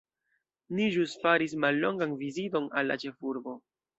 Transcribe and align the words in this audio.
Ni 0.77 0.87
ĵus 0.95 1.13
faris 1.25 1.53
mallongan 1.65 2.17
viziton 2.23 2.67
al 2.81 2.91
la 2.93 2.99
ĉefurbo. 3.07 3.57